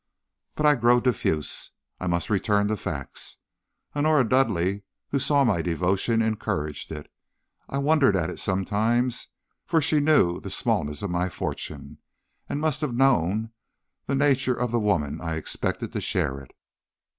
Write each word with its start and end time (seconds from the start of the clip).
"But 0.55 0.65
I 0.65 0.73
grow 0.73 0.99
diffuse; 0.99 1.69
I 1.99 2.07
must 2.07 2.31
return 2.31 2.69
to 2.69 2.75
facts. 2.75 3.37
Honora 3.95 4.27
Dudleigh, 4.27 4.81
who 5.11 5.19
saw 5.19 5.43
my 5.43 5.61
devotion, 5.61 6.23
encouraged 6.23 6.91
it. 6.91 7.05
I 7.69 7.77
wondered 7.77 8.15
at 8.15 8.31
it 8.31 8.39
sometimes, 8.39 9.27
for 9.63 9.79
she 9.79 9.99
knew 9.99 10.39
the 10.39 10.49
smallness 10.49 11.03
of 11.03 11.11
my 11.11 11.29
fortune, 11.29 11.99
and 12.49 12.59
must 12.59 12.81
have 12.81 12.95
known 12.95 13.51
the 14.07 14.15
nature 14.15 14.55
of 14.55 14.71
the 14.71 14.79
woman 14.79 15.21
I 15.21 15.35
expected 15.35 15.93
to 15.93 16.01
share 16.01 16.39
it. 16.39 16.49